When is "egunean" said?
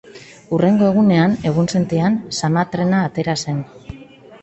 0.93-1.35